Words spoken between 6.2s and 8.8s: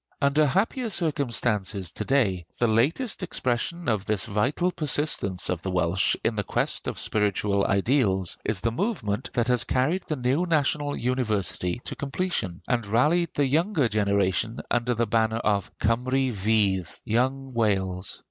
in the quest of spiritual ideals is the